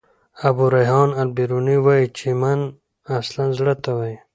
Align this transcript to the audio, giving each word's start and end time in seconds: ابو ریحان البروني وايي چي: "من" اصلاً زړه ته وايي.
ابو 0.47 0.65
ریحان 0.73 1.09
البروني 1.21 1.77
وايي 1.85 2.05
چي: 2.17 2.29
"من" 2.41 2.59
اصلاً 3.17 3.43
زړه 3.57 3.73
ته 3.83 3.91
وايي. 3.97 4.15